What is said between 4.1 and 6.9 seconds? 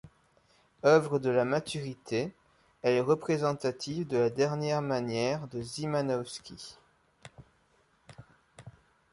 la dernière manière de Szymanowski.